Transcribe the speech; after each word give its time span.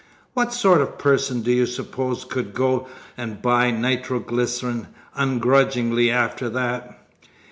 What 0.33 0.51
sort 0.51 0.81
of 0.81 0.97
person 0.97 1.43
do 1.43 1.51
you 1.51 1.67
suppose 1.67 2.25
could 2.25 2.55
go 2.55 2.87
and 3.15 3.39
buy 3.39 3.69
nitroglycerine 3.69 4.87
ungrudgingly 5.13 6.09
after 6.09 6.49
that? 6.49 7.05